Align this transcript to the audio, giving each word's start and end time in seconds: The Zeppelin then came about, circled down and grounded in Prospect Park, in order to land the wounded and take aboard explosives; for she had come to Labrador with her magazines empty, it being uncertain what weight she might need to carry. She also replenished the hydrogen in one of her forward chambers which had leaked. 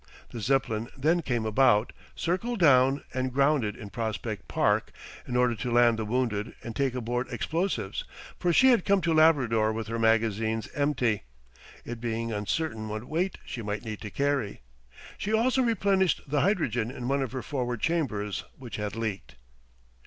The 0.31 0.39
Zeppelin 0.41 0.89
then 0.97 1.21
came 1.21 1.45
about, 1.45 1.93
circled 2.15 2.57
down 2.59 3.03
and 3.13 3.31
grounded 3.31 3.75
in 3.75 3.91
Prospect 3.91 4.47
Park, 4.47 4.91
in 5.27 5.35
order 5.35 5.53
to 5.53 5.71
land 5.71 5.99
the 5.99 6.05
wounded 6.05 6.55
and 6.63 6.75
take 6.75 6.95
aboard 6.95 7.31
explosives; 7.31 8.03
for 8.39 8.51
she 8.51 8.69
had 8.69 8.83
come 8.83 9.01
to 9.01 9.13
Labrador 9.13 9.71
with 9.71 9.85
her 9.89 9.99
magazines 9.99 10.67
empty, 10.73 11.21
it 11.85 12.01
being 12.01 12.31
uncertain 12.33 12.89
what 12.89 13.03
weight 13.03 13.37
she 13.45 13.61
might 13.61 13.85
need 13.85 14.01
to 14.01 14.09
carry. 14.09 14.61
She 15.19 15.31
also 15.33 15.61
replenished 15.61 16.21
the 16.27 16.41
hydrogen 16.41 16.89
in 16.89 17.07
one 17.07 17.21
of 17.21 17.31
her 17.33 17.43
forward 17.43 17.79
chambers 17.81 18.43
which 18.57 18.77
had 18.77 18.95
leaked. 18.95 19.35